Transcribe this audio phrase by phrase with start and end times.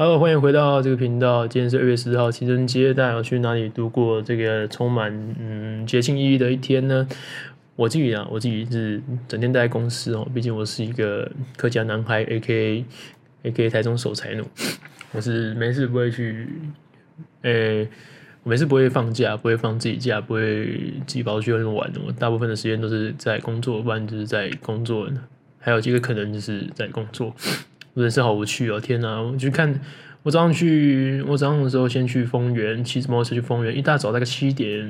[0.00, 1.44] Hello，，欢迎回到这个频道。
[1.48, 7.04] 今天是二月十号，情人节，大家要去哪里度过这个充满嗯节庆意义的一天呢？
[7.74, 12.84] 我自己啊，我自己是整天待在公司哦，毕竟我是一个客家男孩，A.K.A.
[13.42, 13.68] A.K.A.
[13.68, 14.44] 台中守财奴。
[15.10, 16.48] 我是没事不会去，
[17.42, 17.88] 诶、
[18.44, 21.90] 我没事不会放假，不会放自己假，不会自己跑去外面玩。
[22.06, 25.10] 我大部分的时间都是在工作，不然就是在工作，
[25.58, 27.34] 还有几个可能就是在工作。
[28.02, 28.80] 人生好无趣哦！
[28.80, 29.80] 天哪，我去看，
[30.22, 34.88] 我早上去，我早上的时候先去丰原，骑摩托车去丰原，一大早大概七点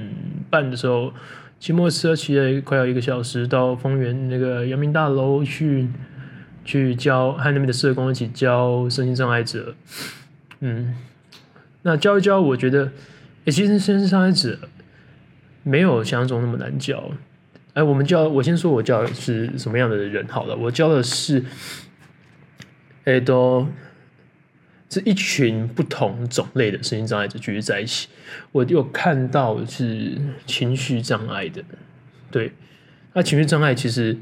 [0.51, 1.13] 半的时候，
[1.59, 5.89] 骑摩托车骑了快要一个小时，到丰原那个阳明大楼去，
[6.65, 9.75] 去教和那边的社工一起教身心障碍者。
[10.61, 10.95] 嗯，
[11.83, 12.93] 那教一教，我觉得，
[13.45, 14.59] 诶、其实身心障碍者
[15.63, 17.11] 没有想象中那么难教。
[17.73, 21.45] 哎，我们教，我先说我教的是什么样的人好了，我教的是。
[23.09, 23.67] 诶，都
[24.91, 28.09] 是一群不同种类的身心障碍者聚集在一起。
[28.53, 31.65] 我有看到是情绪障碍的，
[32.31, 32.53] 对，
[33.15, 34.19] 那情绪障碍其实。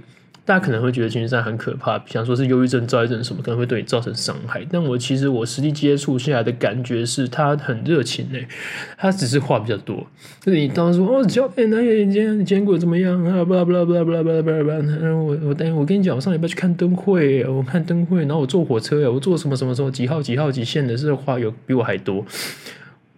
[0.46, 4.64] 大家可能会觉得情绪上很可怕，比方说是忧郁症、躁郁症什么，可能会对你造成伤害。
[4.70, 8.48] 但我其实我实际接触下来的感觉是，他很热情诶，
[8.96, 10.06] 他只是话比较多。
[10.40, 13.44] 就是你当时说哦，教练，那你今天你今天过得怎么样啊？
[13.44, 15.26] 巴拉巴拉巴拉巴拉巴拉巴拉然后。
[15.26, 22.24] 我我等我跟你讲，我上礼拜去看灯会，我看灯会，然后我坐火车，我坐什么什么时候几号几号几线的，是话有比我还多。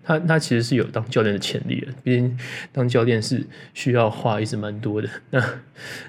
[0.08, 2.34] 他他其实是有当教练的潜力的，毕竟
[2.72, 5.08] 当教练是需要话一直蛮多的。
[5.28, 5.38] 那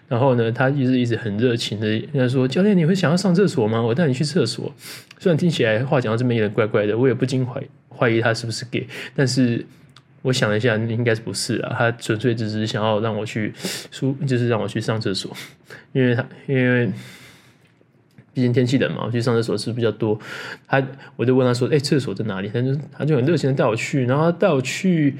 [0.08, 3.81] 然后呢，他一直一直很热情的，人家说教练，你会想要上厕所吗？
[3.81, 4.73] 我带你去厕所。
[5.20, 9.66] 虽然听起来话讲到这边有点怪怪的，我也不禁怀怀疑他是不是 gay，但是
[10.22, 11.75] 我想了一下，应该是不是啊？
[11.77, 13.53] 他纯粹只是想要让我去
[13.92, 15.36] 书，就是让我去上厕所，
[15.92, 16.89] 因为他因为。
[18.40, 20.18] 毕竟天气冷嘛，我去上厕所是比较多。
[20.66, 20.82] 他，
[21.18, 25.14] 我就问他说：“哎、欸，厕所在哪里？”他就他就很热情的带我去，然后带我去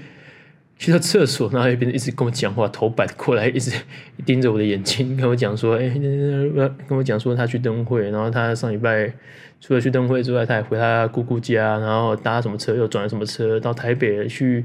[0.78, 3.78] 去到厕所，然后一边一直跟我讲话，头摆过来，一直
[4.26, 5.90] 盯着我的眼睛，跟我讲说：“哎、
[6.88, 9.14] 跟我讲说他去灯会，然后他上礼拜
[9.60, 14.64] 除了去灯会之外，他也回他姑姑家，然后搭什么车，又转了什么车到台北去。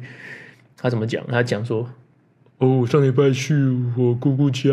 [0.76, 1.26] 他怎么讲？
[1.26, 1.91] 他讲说
[2.59, 3.56] ：‘哦，上礼拜去
[3.98, 4.71] 我姑姑家。’”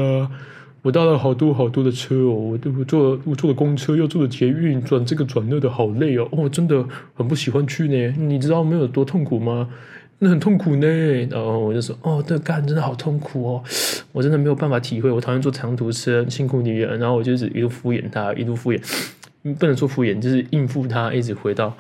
[0.84, 6.28] 我搭了好多好多的车哦，我都坐我坐了公车，又坐了捷运，转这个转那的，好累哦。
[6.32, 6.84] 哦，真的
[7.14, 8.16] 很不喜欢去呢。
[8.18, 9.70] 你知道没有多痛苦吗？
[10.18, 10.88] 那很痛苦呢。
[11.30, 13.64] 然后我就说，哦，这干真的好痛苦哦，
[14.12, 15.12] 我真的没有办法体会。
[15.12, 16.98] 我讨厌坐长途车，辛苦你了。
[16.98, 18.82] 然后我就是一路敷衍他，一路敷衍，
[19.60, 21.78] 不能说敷衍，就是应付他，一直回到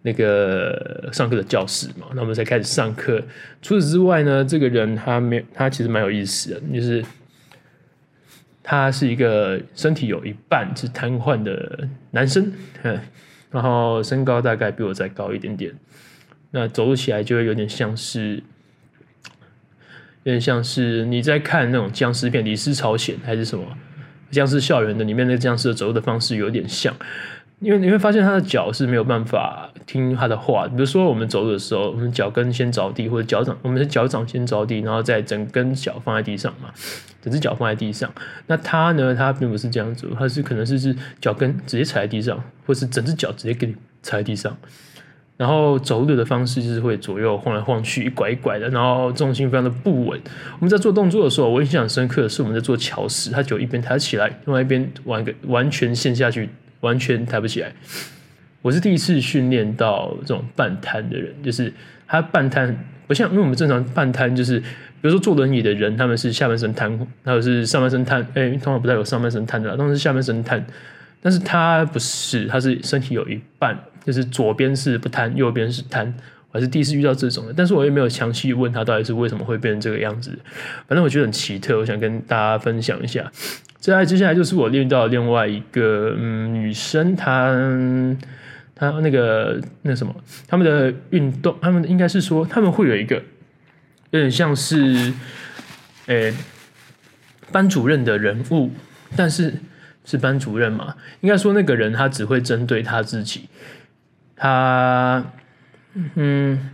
[0.00, 2.06] 那个上课的教室嘛。
[2.14, 3.22] 那我们才开始上课。
[3.60, 7.04] 除此之外呢，这个人他没，他其实蛮有意思的，就是。
[8.70, 12.52] 他是一个身体有一半是瘫痪的男生，
[13.50, 15.72] 然后身高大概比我再高一点点，
[16.50, 18.42] 那走路起来就会有点像是，
[20.24, 23.64] 有点像是你在看那种僵尸片，《李斯朝鲜》还是什么
[24.30, 26.94] 僵尸校园的里面那僵尸的走路的方式有点像。
[27.60, 36.70] 因为你会发现他的脚是没有办法听他的话，比如说我们走路的时候，我们脚跟先着地，或者脚掌，我们的脚掌先着地，然后再整根脚放在地上嘛，
[37.20, 38.08] 整只脚放在地上。
[38.46, 44.56] 那他呢，他并不是这样子，他是可能是是脚跟直接踩在地上，或是整只脚直接给你踩在地上，
[45.36, 50.20] 然后走路的方式就是会左右晃来晃去，一拐一拐的，然后重心非常的不稳。
[50.60, 56.48] 我们在做动作的时候，我印象深刻的是我们在做桥式，他就一边抬起来，另外一边完个完全陷下去。
[56.80, 57.72] 完全抬不起来。
[58.62, 61.72] 我是第一次训练到这种半瘫的人，就是
[62.06, 64.66] 他半瘫不像，因为我们正常半瘫就是，比
[65.02, 70.64] 如说坐轮椅的人，他们是下半身瘫，还有是上半身瘫，哎，通常不太有上半身瘫的，通常是下半身瘫。
[71.20, 76.12] 但是他不是，他是身体有一半，就是左边是不瘫，右边是瘫。
[76.50, 80.30] 我还是第一次遇到这种的，但是我也没有详细问他到底是为什么会变成这个样子。
[80.86, 83.30] 反正我觉得很奇特，我想跟大家分享一下。
[83.78, 87.54] 再接下来就是我遇到另外一个嗯女生，她
[88.74, 90.14] 她那个那什么，
[90.46, 93.16] 他们的运动，他们应该是说他们会有一个
[94.10, 95.12] 有点像是
[96.06, 96.34] 诶、
[97.52, 98.70] 班主任的人物，
[99.14, 99.52] 但是
[100.04, 100.94] 是班主任嘛？
[101.20, 103.48] 应该说那个人他只会针对他自己，
[104.34, 105.24] 他。
[106.14, 106.70] 嗯，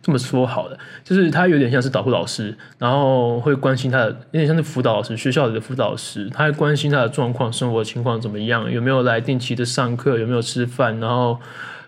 [0.00, 11.38] 这么说好了，就是他有点像是导护老师，然后会关心他的，有点像是辅导老师，学校里的辅导师，他会关心他的状况、生活情况怎么样，有没有来定期的上课，有没有吃饭，然后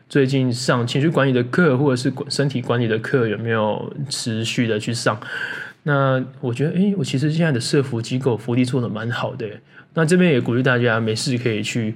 [0.08, 5.18] 最近上情绪管理的课或者是身体管理的课有没有持续的去上。
[5.84, 9.46] 那我觉得，哎，我其实现在的社福机构福利做得蛮好的。
[9.94, 11.94] 那这边也鼓励大家没事可以去。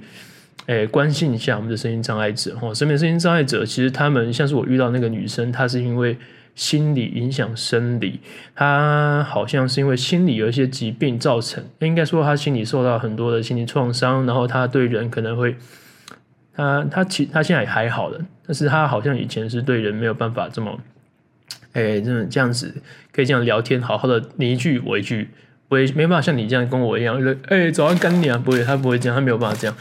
[0.67, 2.73] 诶关心一下我们的身心障碍者哦。
[2.73, 6.17] 身边的身心障碍者其实他们像是我遇到那个女生，她是因为
[6.53, 8.19] 心理影响生理，
[8.55, 15.55] 她好像是因为心理有一些疾病造成，应该说她心理受到很多的心理创伤，然后她对人可能会，
[16.53, 20.79] 她她其她现在也还好了，但是她好像以前是对人没有办法这么。
[21.73, 22.73] 哎，这种这样子
[23.13, 25.29] 可以这样聊天，好好的你一句我一句，
[25.69, 27.17] 不会没办法像你这样跟我一样，
[27.47, 29.77] 哎，早上干你啊，不会，他不会这样，他没有办法这样，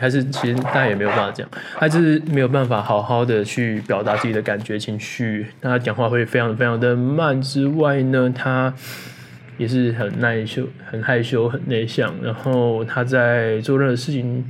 [0.00, 1.46] 还是其实大家也没有办法讲，
[1.78, 8.72] 他就是没有办法好好的去表达自己的感觉情绪，他讲话会非常非常的慢之外呢，他
[9.58, 14.42] 也是很害羞、很害羞、很内向，然后他在做任何事情，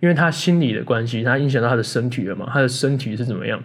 [0.00, 3.58] 因为他心理的关系，他影响到他的身体了嘛，他的身体是怎么样？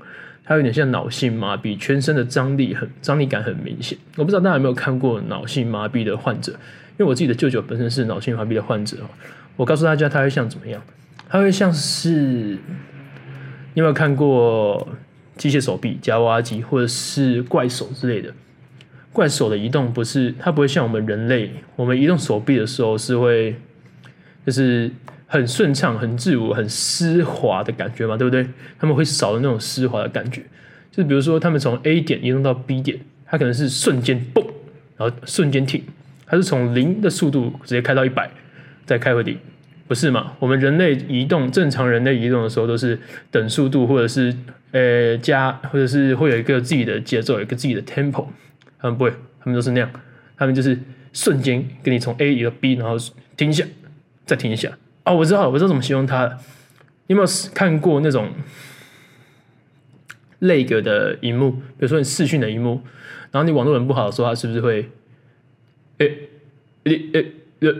[0.45, 3.95] 他有点像脑性麻痹，全身的张力很张力感很明显。
[4.16, 6.54] 我不知道大家有没有看过脑性麻痹的患者，
[6.98, 8.98] 因为我自己的舅舅本身是脑性麻痹的患者。
[9.57, 10.81] 我告诉大家，他会像怎么样？
[11.30, 12.60] 它会像是你
[13.76, 14.88] 有没有看过
[15.38, 18.34] 机械手臂、夹娃娃机或者是怪手之类的？
[19.14, 23.56] 怪手的移动不是它不会像我们人类，我们移动手臂的时候是会
[24.46, 24.92] 就是。
[25.31, 28.48] 很顺畅、很自如、很丝滑的感觉嘛，对不对？
[28.80, 30.42] 他们会少了那种丝滑的感觉，
[30.90, 34.44] 就是比如说他们从 A 点移动到 B 点，它可能是瞬间蹦，
[34.98, 35.84] 然后瞬间停，
[36.26, 38.31] 它是从零的速度直接开到一百，
[38.88, 39.38] 再开回零，
[39.89, 40.33] 不是嘛？
[40.38, 43.00] 我们人类移动，正常人类移动的时候都是
[43.31, 44.31] 等速度，或者是
[44.71, 48.27] 呃加，或者是会有一个自己的节奏，有一个自己的 tempo。
[48.80, 49.91] 他们不会，他们都是那样，
[50.38, 50.80] 他们就是
[51.12, 52.95] 瞬间给你从 A 移到 B，然后
[53.36, 53.65] 停下，
[54.27, 54.77] 再停一下。
[55.06, 56.38] 哦，我知道了，我知道怎么形容它了。
[57.07, 58.30] 你有没有看过那种
[60.38, 61.50] 那个的荧幕？
[61.51, 62.81] 比如说你视讯的荧幕，
[63.31, 64.88] 然后你网络很不好的时候，它是不是会，
[65.97, 66.07] 哎，
[66.83, 67.25] 哎哎，
[67.57, 67.74] 有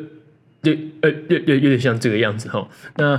[0.62, 2.68] 对呃有有有点像这个样子哈？
[2.98, 3.18] 那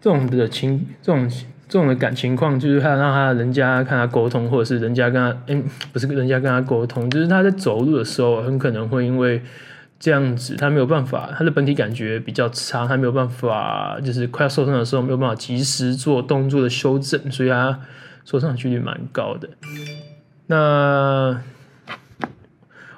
[0.00, 1.28] 这种的情，这种
[1.68, 9.42] 这种的感情况，就是他让他人家看他沟通，或者是人家跟他，嗯，不是跟人家跟他沟通，就是他在走路的时候，很可能会因为。
[10.00, 17.80] 这样子，他没有办法，他的本体感觉比较差，他没有办法，就是快要受伤的时候没有办法及时做动作的修正，所以他
[18.24, 19.48] 受伤的几率蛮高的。
[20.46, 21.42] 那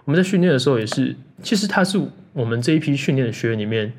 [0.05, 1.99] 我们在训练的时候也是，其实他是
[2.33, 3.93] 我们这一批训练的学员里面，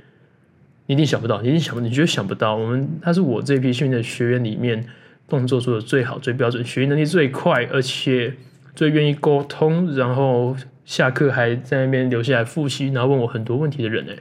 [0.87, 4.85] 你一定想不到，你一定想不，你觉得想不到，我们他是我这一批训练的学员里面
[5.27, 8.33] 动作做的最好、最标准、学习能力最快，而且
[8.75, 10.55] 最愿意沟通，然后。
[10.83, 14.17] 下课还在那边留下来复习，然后问我很多问题的人，哎，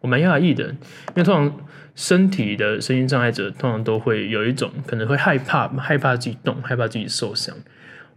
[0.00, 7.54] 我蛮讶异的，因为通常身体的身心障碍者通常都会有一种可能会害怕，害怕自己动，害怕自己受伤。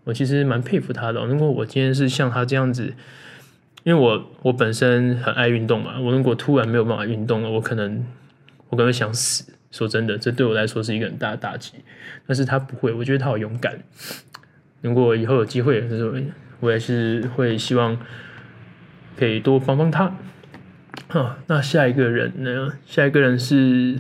[0.06, 1.24] 我其实蛮佩服他的。
[1.26, 2.96] 如果我今天是像他这样子，
[3.86, 8.06] 因为我我本身很爱运动嘛，我如果突然没有办法运动了，我可能
[8.68, 9.54] 我可能想死。
[9.72, 11.76] 说真的，这对我来说是一个很大的打击。
[12.28, 13.80] 但是他不会，我觉得他好勇敢。
[14.82, 16.26] 如果以后有机会，就是。
[16.62, 18.00] 我也是会希望
[19.18, 20.16] 可以多帮帮他。
[21.10, 22.72] 好，那下一个人呢？
[22.88, 24.00] 下一个人是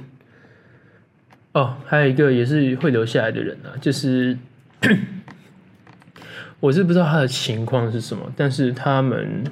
[1.51, 4.37] 哦，还有一个也是会留下来的人啊，就是
[6.61, 9.43] 我是不知道他的情况是什么，但是他们，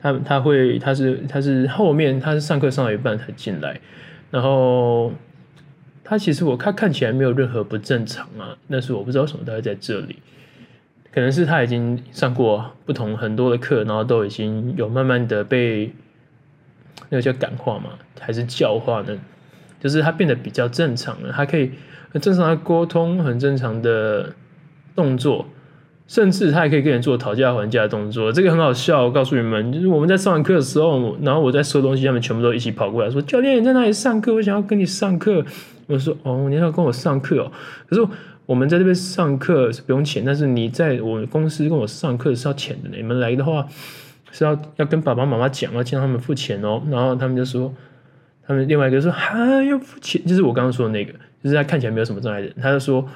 [0.00, 3.80] 他他会他是他是后面他是上课上到一半才进来，
[4.30, 5.12] 然后
[6.02, 10.16] 他其实我看看起来没有任何不正常啊，但是我不知道什么他会在这里。
[11.12, 15.92] 可能是他已经上过不同很多的课，然后都已经有慢慢的被
[17.08, 19.18] 那个叫感化嘛，还是教化呢？
[19.80, 21.72] 就是他变得比较正常了，他可以
[22.12, 24.34] 很正常的沟通，很正常的
[24.94, 25.48] 动作，
[26.10, 28.32] 甚至他还可以跟人做讨价还价的动作。
[28.32, 34.34] 这个很好笑，我告诉你们，就是我们在上完课的时候，然后我在收东西，他们全部都一起跑过来说：“教练，你在哪里上课？
[34.34, 35.44] 我想要跟你上课。”
[35.86, 37.52] 我说：“哦，你要跟我上课哦。”
[37.88, 38.04] 可是。
[38.46, 42.90] 我们在这边上课是不用钱，但是你在我们公司跟我上课是要钱的。
[42.96, 43.64] 你们来的话
[44.32, 46.82] 是要要跟爸爸妈妈讲，要请他们付钱哦。
[46.90, 47.72] 然后他们就说，
[48.44, 51.12] 他们另外一个说啊要付钱，就是我刚刚说的那个，
[51.44, 53.06] 就是他看起来没有什么障碍的人，他就说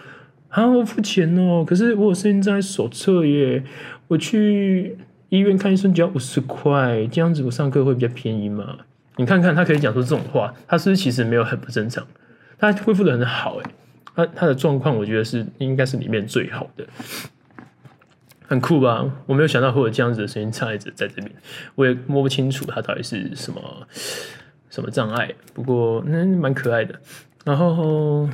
[0.54, 3.64] 啊我付钱哦，可是我有身心障碍手册耶，
[4.06, 4.96] 我去
[5.28, 8.78] 医院看医生只要五十块，这样子我上课会比较便宜嘛？
[9.16, 12.06] 你看看他可以讲出这种话，他是其实没有很不正常？
[12.56, 13.70] 他恢复得很好诶。
[14.14, 16.86] 他他的状况，我觉得是应该是里面最好的，
[18.46, 19.04] 很酷吧？
[19.26, 21.32] 我没有想到会有这样子的声音障碍者在这边，
[21.74, 23.60] 我也摸不清楚他到底是什么
[24.70, 25.34] 什么障碍。
[25.52, 26.94] 不过嗯，蛮可爱的。
[27.44, 28.28] 然后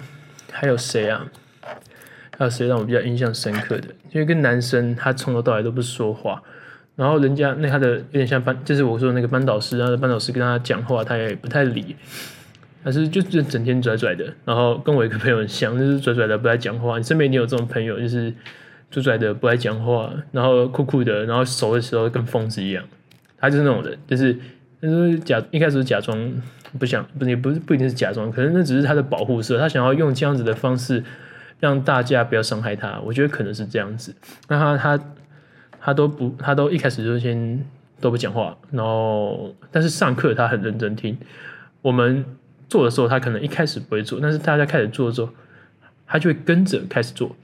[0.53, 1.27] 还有谁啊？
[2.41, 3.89] 还有谁让我比较印象深刻的？
[4.13, 6.43] 因为跟男生，他从头到尾都不说话，
[6.97, 11.95] 然后人家那他的有点像班，就是我说的那个班导师，他的班导师跟他讲话，他也不太理。
[12.83, 16.97] 还是就就整天拽拽的，然后跟我一个朋友很像，就是拽拽的不爱讲话。
[16.97, 18.33] 你身边你有这种朋友，就是
[18.91, 22.83] 拽拽的不爱讲话，然后酷酷的，然后熟的时候跟疯子一样。
[23.37, 24.35] 他就是那种人，就是
[24.81, 26.19] 就是假一开始假装
[26.79, 31.05] 不想，不也不是不一定是假装，可能那只是他的保护色，他想要用这样子的方式
[31.61, 32.99] 让大家不要伤害他。
[33.05, 34.13] 我觉得可能是这样子。
[34.49, 35.05] 那他他
[35.81, 37.65] 他都不，他都一开始就先
[38.01, 41.17] 都不讲话，然后但是上课他很认真听
[41.83, 42.25] 我们。
[42.71, 45.29] 做的时候，他可能一开始不会做，但是大家开始做的时候，
[46.07, 47.35] 他就会跟着开始做。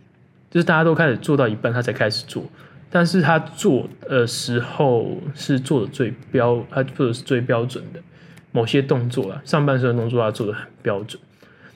[0.48, 2.44] 就是大家都开始做到一半，他才开始做。
[2.88, 8.00] 但是他做的时候是做的最标，他做的是最标准的
[8.52, 11.20] 某些动作啊，上半身的动作他做的很标准。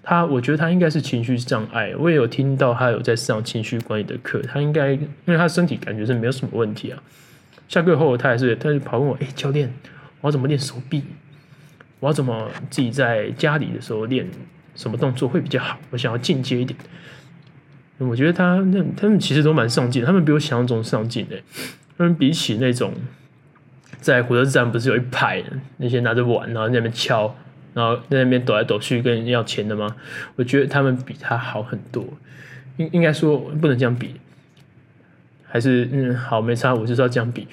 [0.02, 4.40] 他我觉得他应该是情绪障碍，我也有听到他有在上情绪管理的课。
[4.42, 7.02] 他应该因为他身体感觉是没有什么问题啊。
[7.69, 9.73] 下课后他还是他就跑问我，哎，教练，
[10.21, 11.04] 我要怎么练手臂？
[12.00, 14.26] 我要怎么自己在家里的时候练
[14.75, 15.78] 什么动作会比较好？
[15.90, 16.78] 我想要进阶一点。
[17.99, 21.37] 我觉得他那他们其实都蛮上进，他们比我想象中上进的。
[21.99, 22.95] 他们比起那种
[24.00, 25.45] 在火车站不是有一排
[25.76, 27.37] 那些拿着碗然后在那边敲，
[27.75, 29.97] 然后在那边躲来躲去跟人要钱的吗？
[30.37, 32.05] 我觉得他们比他好很多。
[32.77, 34.15] 应应该说不能这样比，
[35.47, 37.47] 还是嗯好没差，我就是要这样比。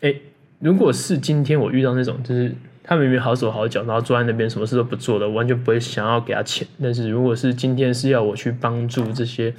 [0.00, 0.14] 哎，
[0.60, 2.54] 如果是今天我遇到那种就是。
[2.90, 6.66] 他明明好手好脚，然后坐在那边什么事都不做的，完全不会想要给他钱。
[6.82, 9.52] 但是如果是今天是要我去帮助这些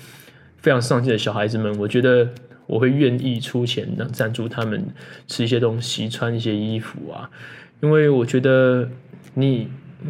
[0.57, 2.27] 非常上进的小孩子们，我觉得
[2.65, 4.83] 我会愿意出钱，能赞助他们
[5.27, 7.29] 吃一些东西、穿一些衣服啊。
[7.81, 8.89] 因为我觉得
[9.35, 9.69] 你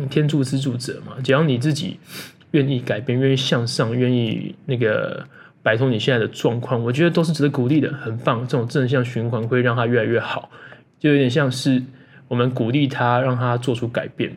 [0.10, 2.00] 天助自助者嘛，只要你自己
[2.51, 5.25] 愿意改变、愿意向上、愿意那个
[5.62, 8.48] 摆脱你现在的状况，我觉得都是值得鼓励的，很棒。
[8.48, 10.50] 这种正向循环会让他越来越好，
[11.00, 11.84] 就有点像是。
[12.27, 14.29] 我们鼓励他，让他做出改变。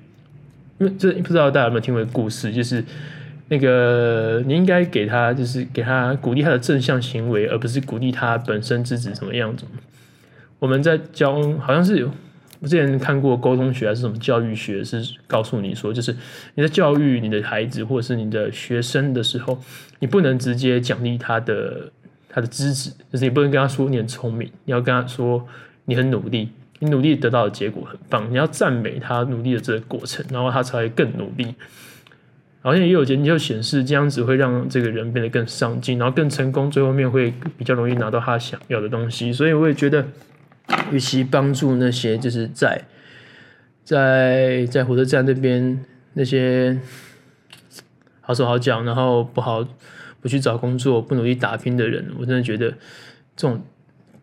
[0.79, 2.83] 因为这不知道大家有没有听过故事，就是
[3.49, 9.67] 那个你应该给他，就是给他鼓励他的正向行为，而不是鼓励他本身自己怎么样子。
[10.59, 12.11] 我们在教，好像是有
[12.63, 16.17] 我之前看过沟通学还是什么教育学，是告诉你说，就是
[16.55, 19.61] 你在教育你的孩子或者是你的学生的时候，
[19.99, 21.91] 你不能直接奖励他的
[22.29, 25.47] 他的知识，就是你不能跟他说你很聪明，你要跟他说
[25.85, 26.49] 你很努力。
[26.85, 31.55] 你努力得到的结果很棒，你要赞美他努力的这个过程，然后他才会更努力。
[32.61, 39.33] 好像也有研究显示，这样子会让这个人变得更上进，然后更成功，最后面会比较容易拿到他想要的东西。
[39.33, 40.05] 所以我也觉得，
[40.91, 42.83] 与其帮助那些就是在
[43.85, 46.79] 在在火车站那边那些
[48.21, 49.67] 好手好脚，然后不好
[50.21, 52.71] 不去找工作、不努力打拼的人，我真的觉得
[53.37, 53.65] 这种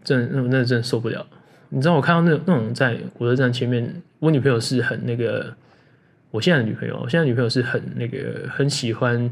[0.04, 1.26] 真那那真的受不了。
[1.70, 5.54] 你知道我看到那那种在火车站前面，我女朋友是很那个，
[6.32, 9.32] 我现在的女朋友，我现在女朋友是很那个，很喜欢，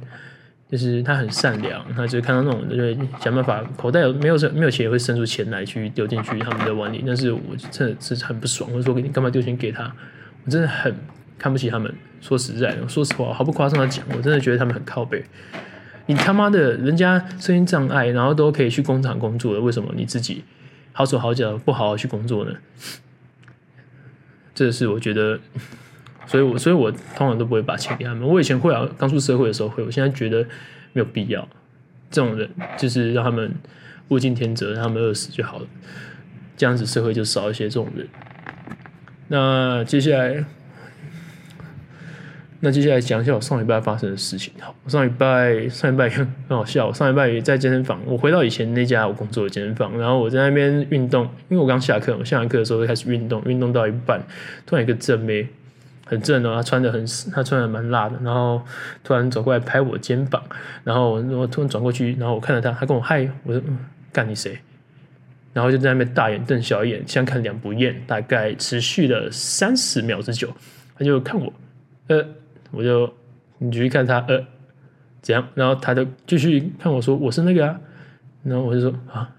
[0.70, 9.92] 就是他很善良，他就看到那种就会想办法，口袋有没有没有钱也会伸出钱来去丢进去他们的碗里，但是我真的是很不爽，我说你干嘛丢钱给他，
[10.44, 10.94] 我真的很
[11.38, 11.94] 看不起他们。
[12.20, 15.24] 说实在的，说实话，毫不夸张的讲，我真的觉得他们很靠北。
[16.08, 20.44] 你他妈的，人家身心障碍，然后都可以去工厂工作了，为什么你自己？
[20.94, 22.54] 好手好脚，不好好去工作呢？
[24.56, 25.40] 这是我觉得，
[26.28, 28.28] 所以我所以我通常都不会把钱给他们。
[28.28, 30.44] 我以前会啊，刚出社会的时候会，我现在觉得
[30.94, 31.48] 没有必要。
[32.12, 33.56] 这种人就是让他们
[34.10, 35.66] 物竞天择，让他们饿死就好了。
[36.56, 38.08] 这样子社会就少一些这种人。
[39.30, 40.46] 那接下来。
[42.60, 44.52] 那接下来讲一下我上礼拜发生的事情。
[44.60, 46.88] 好，我上礼拜上礼拜很好笑。
[46.88, 54.20] 我上礼拜也在健身房，我回到以前那家我工作的健身房，然后我在那边运动，因为我刚下课，我下完课的时候就开始运动，运动到一半，
[54.66, 55.48] 突然一个正妹，
[56.08, 58.62] 很正哦，他穿的很，他穿的蛮辣的，然后
[59.04, 60.42] 突然走过来拍我肩膀，
[60.84, 63.78] 然后我我突然转过去，然后我看着他，他跟我嗨，我说嗯，
[64.12, 64.58] 干你谁？
[65.54, 70.52] 然后就在那边大眼瞪小眼，相看两不厌，大概持续了三十秒之久，
[70.98, 71.54] 他就看我，
[72.08, 72.26] 呃。
[72.72, 73.12] 我就
[73.60, 74.46] 你继续看他呃
[75.22, 77.80] 怎样，然后他就继续看我说我是那个啊，
[78.44, 79.30] 然后我就说啊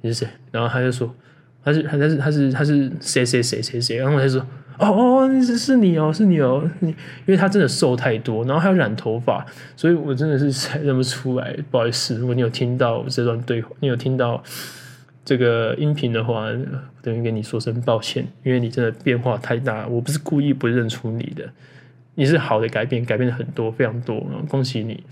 [0.00, 0.28] 你是谁？
[0.50, 1.14] 然后他就说
[1.62, 3.98] 他是他是他是他是谁谁谁谁谁？
[3.98, 4.44] 然后我就说
[4.80, 6.96] 哦哦是是你哦是你哦你，因
[7.26, 9.44] 为他真的瘦太多，然后还有染头发，
[9.76, 14.42] 所以我真的是认不出来，不好意思，如果你有听到这段对话，你有听到
[15.24, 16.46] 这个音频的话，
[17.02, 21.48] 等于跟你说声抱歉，因为你真的变化太大，我不是故意不认出你的。
[22.16, 25.02] 你是好的改变，改变了很多，非常多，恭喜你！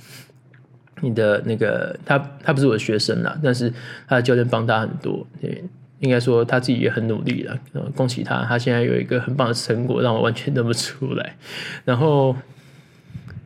[1.01, 3.73] 你的那个他，他不是我的学生啦，但是
[4.07, 5.65] 他的教练帮他很多，对，
[6.01, 7.59] 应该说他自己也很努力了，
[7.97, 8.45] 恭喜他！
[8.45, 11.37] 他现在有一个很棒的成果，让我完全认不出来。
[11.85, 12.37] 然后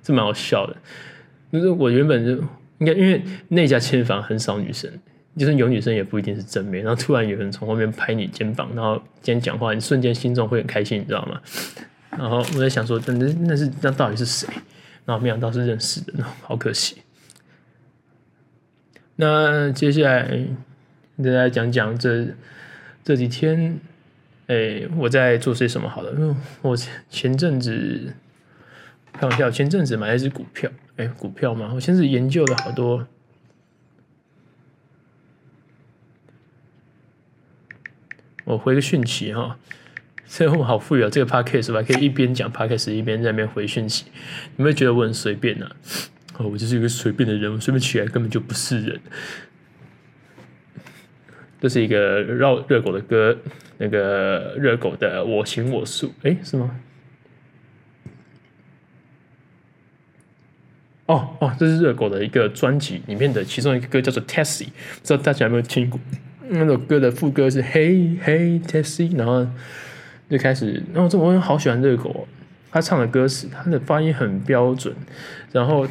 [0.02, 0.76] 这蛮好笑的。
[1.50, 2.32] 就是我原本就
[2.78, 4.90] 应该因为那家健身房很少女生，
[5.36, 6.82] 就是有女生也不一定是正面。
[6.84, 11.40] 然后突然有人从后面拍你肩膀，然后今天讲话，你瞬间心中会很开心，你知道吗？
[12.10, 14.46] 然后我在想说，那那是那到底是谁？
[15.04, 16.98] 然后没想到是认识的，好可惜。
[19.16, 20.46] 那接下来
[21.22, 22.26] 跟大家讲讲这
[23.04, 23.78] 这几天，
[24.48, 25.88] 哎，我在做些什么？
[25.88, 26.76] 好了，因为我
[27.08, 28.14] 前阵子
[29.12, 33.06] 开玩笑，前阵子买了一只股票，哎，股票嘛，我先是研究了好多。
[38.44, 39.56] 我回个讯息哈，
[40.26, 41.08] 最后好富裕啊！
[41.08, 44.06] 这个 podcast 吧，可以一边讲 podcast 一边在那边回讯息，
[44.56, 45.76] 你会觉得我很随便呢、啊？
[46.38, 49.00] 哦，我就是一个随便的人，我随便起来根本就不是人。
[51.62, 53.38] 这是一个绕热狗的歌，
[53.78, 56.80] 那个热狗的我行我素，哎，是吗？
[61.06, 66.00] 哦哦，这是热狗的一个专辑里面的其中一个歌，叫做《Taxi》，不知道大家有没有听过？
[66.48, 69.46] 那首歌的副歌是 Hey Hey Taxi，然后
[70.28, 72.26] 就开始，然后这我好喜欢热狗，
[72.72, 74.92] 他唱的歌词，他的发音很标准，
[75.52, 75.86] 然后。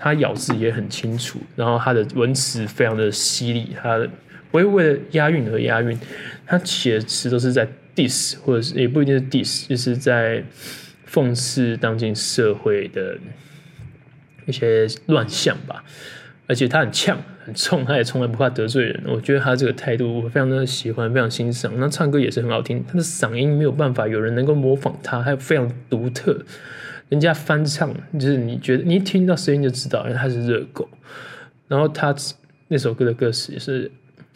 [0.00, 4.00] 他咬字也很清楚，然后他的文词非常的犀利，他
[4.50, 5.98] 不会为了押韵而押韵，
[6.46, 10.42] 他写的词都是在 diss，或者是也不一定是 diss，就是在
[11.08, 13.18] 讽刺当今社会的
[14.46, 15.84] 一些乱象吧。
[16.46, 19.02] 而且他很呛很冲，他也从来不怕得罪人。
[19.06, 21.70] 我觉得他这个态度我非常的喜欢，非常欣赏。
[21.76, 26.42] 那唱歌也是很好听，他的嗓音没有办法有人能够模仿他，还有非常独特。
[27.10, 30.88] 人家翻唱，就是你觉得你一听到声音就知道，因为他是热狗。
[31.66, 32.14] 然后他
[32.68, 33.90] 那首歌的歌词也是，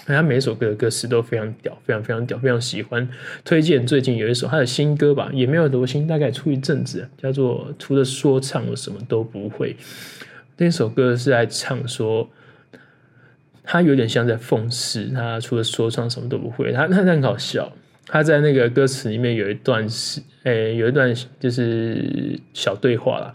[0.06, 3.08] 他每首歌的歌词都非常屌，非常非常屌，非常喜欢。
[3.44, 9.74] 推荐最近有一首他的新歌吧，也没有多新，大概出一阵子，叫做《除了说唱我什么都不会》。
[10.56, 12.28] 那首歌是在唱说，
[13.62, 16.72] 他有点像在讽刺，他除了说唱什么都不会。
[16.72, 17.72] 他他很好笑。
[18.06, 23.32] 他在那个歌词里面有一段是，诶、有一段就是小对话啦，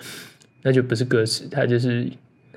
[0.62, 2.06] 那就不是歌词，他就是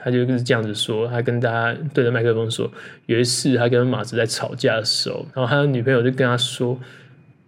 [0.03, 2.71] 他就是这样子说，他跟大家对着麦克风说，
[3.07, 6.79] 有一次他跟马子在吵架的时候，然后他的女朋友就跟他说，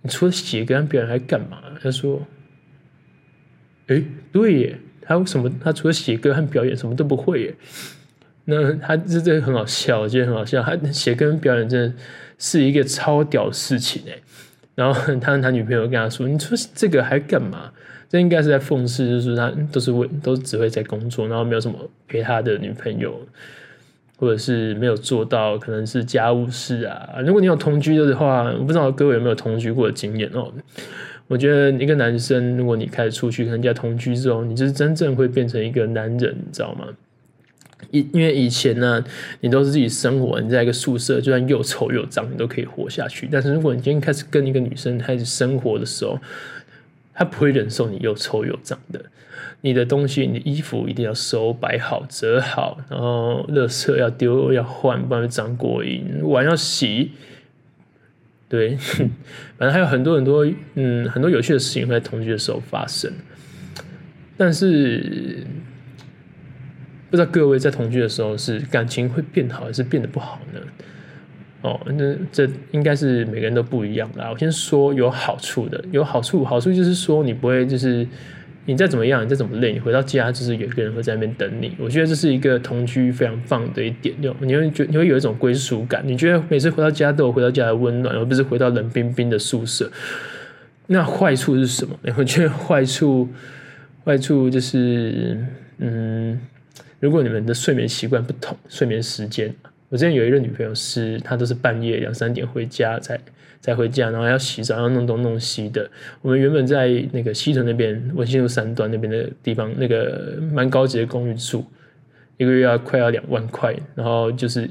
[0.02, 1.58] 你除了写歌跟表演还干嘛？
[1.82, 2.20] 他说，
[3.88, 7.54] 诶、对耶，他为什么他除了写歌和表演什么都不会耶？
[8.44, 11.94] 那他这这很好笑，我觉得很好笑，他写歌跟表演真的
[12.38, 14.22] 是一个超屌的事情诶。
[14.74, 17.70] 然后他他女朋友跟他说：“你说这个还干嘛？
[18.12, 23.18] 这应该是在讽刺，就是他都是为都只会在工作，然后没有什么陪他的女朋友，
[24.18, 27.08] 或者是没有做到可能是家务事啊。
[27.24, 30.52] 如果你有同居的话，我不知道各位有没有同居过的经验哦。
[31.26, 36.88] 我觉得一个男生，如果你开始出去跟人家同居之后，你就是真正会变成一个男人，你知道吗？”
[37.90, 39.02] 因因为以前呢，
[39.40, 43.26] 你都是自己生活，你在一个宿舍，就算又丑又脏，你都可以活下去。
[43.32, 46.18] 但是如果你今天开始跟一个女生开始生活的时候，
[47.14, 49.04] 他不会忍受你又臭又脏的。
[49.60, 56.20] 你的东西，你的衣服一定要收摆好、折好，然后垃圾要丢要换，不然会脏过瘾。
[56.22, 57.12] 碗要洗，
[58.48, 58.76] 对，
[59.56, 63.12] 反正还有很多很多，嗯，很多有趣的事情会在同居的时候发生。
[64.36, 65.46] 但是。
[67.10, 70.60] 不知道各位在同居的时候是感情会变好还是变得不好呢？
[71.62, 74.28] 哦，那这应该是每个人都不一样啦。
[74.30, 78.06] 我先说有好处的，有好处，好处就是说你不会就是
[78.66, 81.72] 你再怎么样，你再怎么累，你回到家就是有一个人会在那边等你。
[81.78, 89.90] 我觉得这是一个同居非常棒的一点，就你会觉你会有一种归属感，你觉得每次回到家都有回到家的温暖，而不是回到冷冰冰的宿舍。
[90.88, 91.96] 那坏处是什么？
[92.16, 93.28] 我觉得坏处
[94.04, 95.38] 坏处就是
[95.78, 96.40] 嗯。
[96.98, 99.52] 如果你们的睡眠习惯不同，睡眠时间，
[99.92, 103.20] 我之前有一个女朋友是，她都是半夜两三点回家才
[103.60, 105.86] 才回家，然后要洗澡，要弄东弄西的。
[106.22, 111.62] 我们原本在那个西屯那边文心路三段那边的地方，那个蛮高级的公寓住，
[112.38, 114.66] 一个月要快要两万块，然后就是。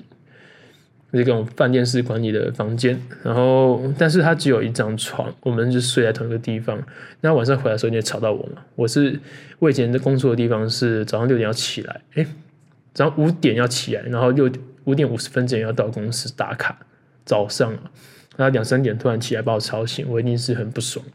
[1.14, 6.82] 那种饭店式管理的房间，然后但是它只有一张床，我们就睡在同一个地方。
[7.20, 8.64] 那晚上回来的时候你也吵到我嘛？
[8.78, 9.20] 我是
[9.60, 12.26] 我以前的工作的地方是早上六点要起来，诶，
[12.94, 14.50] 早上五点要起来，然后六
[14.86, 16.78] 五点五十分之前要到公司打卡。
[17.26, 17.80] 早上啊，
[18.38, 21.06] 然后两三点突然起来把我吵醒，我一定是很不爽。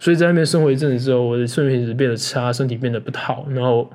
[0.00, 3.90] 所以在那边生活一阵子之后，我的睡眠品质变得差，身体变得不好，然后。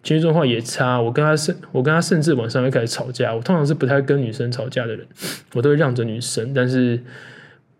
[0.00, 3.34] 情绪状况也差，我跟他甚，我跟他甚至晚上会开始吵架。
[3.34, 5.04] 我通常是不太跟女生吵架的人，
[5.54, 7.02] 我都会让着女生，但是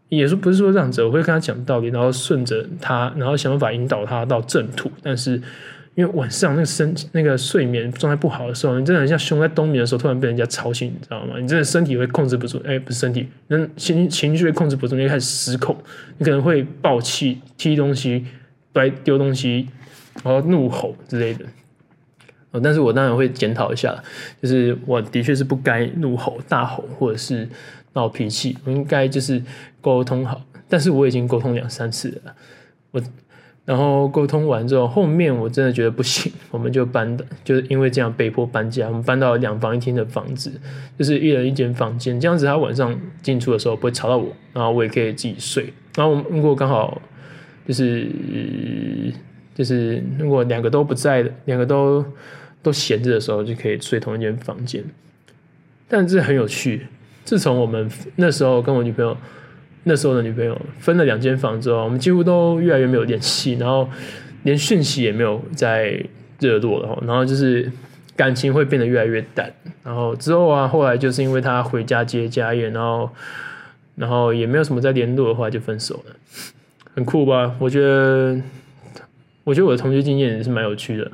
[0.08, 4.90] 也是不是说让着，我会跟他讲道理，然后顺着他，然后想办法引导他到正途。
[5.00, 5.40] 但是
[5.98, 11.34] 因为晚上那个身那个睡眠状态不好的时候，你真的很像熊在冬眠的时候突然被人家吵醒，你知道吗？
[11.40, 15.76] 你真的身体会控制不住，哎，不是身体，那情情绪会控制不住，你就开始失控，
[16.18, 18.24] 你可能会爆气、踢东西、
[18.72, 19.68] 摔丢东西，
[20.22, 21.44] 然后怒吼之类的。
[22.52, 24.00] 哦，但是我当然会检讨一下，
[24.40, 27.48] 就是我的确是不该怒吼、大吼或者是
[27.94, 29.42] 闹脾气，我应该就是
[29.80, 30.40] 沟通好。
[30.68, 32.37] 但是我已经沟通两三次了，
[32.92, 33.02] 我
[33.68, 40.50] 然后沟通完之后，后面我真的觉得不行， 我们就搬的，就是因为这样被迫搬家，我们搬到两房一厅的房子，
[40.98, 45.70] 就是一人一间房间，这样子他晚上进出的时候不会吵到我，然后我也可以自己睡。
[45.96, 47.02] 然后如果刚好
[47.66, 48.09] 就是
[49.54, 52.02] 就是如果两个都不在的，两个都。
[52.61, 54.85] 都闲着的时候就可以睡同一间房间，
[55.87, 56.88] 但这很有趣。
[57.24, 59.16] 自从我们那时候跟我女朋友
[59.88, 63.88] 那时候的女朋友分了两间房之后，我们几乎都越来越没有联系，然后
[64.44, 66.01] 连讯息也没有再
[66.38, 67.03] 热络了。
[67.05, 67.68] 然后就是
[68.14, 69.53] 感情会变得越来越淡。
[69.83, 73.11] 然后之后啊，后来就是因为她回家接家业，然后
[73.96, 76.14] 然后也没有什么再联络的话，就分手了。
[76.94, 77.57] 很酷吧？
[77.59, 78.38] 我觉得。
[79.44, 81.11] 我觉得我的同学经验也是蛮有趣的，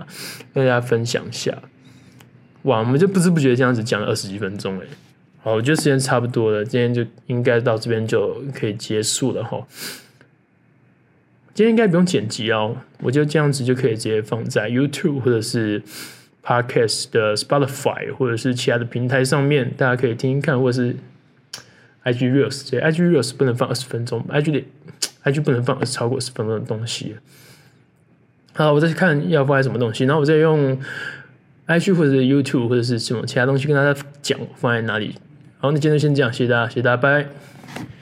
[0.52, 1.56] 跟大家分享一下。
[2.62, 4.86] 哇，我们就不知不觉这样子讲了二十几分钟哎，
[5.44, 9.66] 好，我觉得时间差不多了，今天就应该到这边就可以结束了哈。
[11.52, 15.82] 今天应该不用剪辑哦，我就这样子就可以直接放在 YouTube 或者是
[16.42, 20.96] Podcast 的 Spotify 或者是其他的平台上面，大家可以听听看，或者是
[22.04, 24.64] IG Reels，这 IG Reels 不能放二十分钟，IG 的
[25.24, 27.16] IG 不能放超过十分钟的东西。
[28.54, 30.80] 好，我再去看要放在什么东西，然后我再用
[31.66, 35.14] IG 或者是 YouTube 或者是什么其他东西跟大家讲放在哪里。
[35.64, 37.93] 好，那今天先这样，谢谢大家，谢谢大家，拜拜。